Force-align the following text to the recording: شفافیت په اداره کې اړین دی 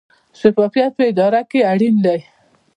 شفافیت 0.39 0.91
په 0.97 1.03
اداره 1.11 1.41
کې 1.49 1.59
اړین 1.71 1.95
دی 2.05 2.19